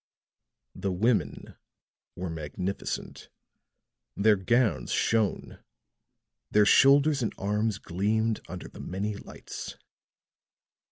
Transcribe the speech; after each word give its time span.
The 0.73 0.91
women 0.91 1.57
were 2.15 2.31
magnificent; 2.31 3.29
their 4.17 4.35
gowns 4.35 4.89
shone, 4.89 5.59
their 6.49 6.65
shoulders 6.65 7.21
and 7.21 7.35
arms 7.37 7.77
gleamed 7.77 8.41
under 8.49 8.67
the 8.67 8.79
many 8.79 9.15
lights. 9.15 9.77